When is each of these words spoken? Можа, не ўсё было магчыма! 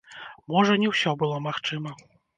Можа, 0.53 0.77
не 0.85 0.89
ўсё 0.93 1.13
было 1.25 1.37
магчыма! 1.49 1.97